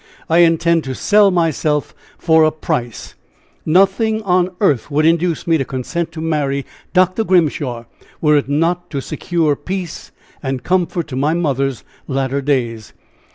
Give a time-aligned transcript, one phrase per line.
[0.27, 3.13] I intend to sell myself for a price!
[3.67, 7.23] Nothing on earth would induce me to consent to marry Dr.
[7.23, 7.85] Grimshaw,
[8.19, 10.11] were it not to secure peace
[10.41, 12.93] and comfort to my mother's latter days.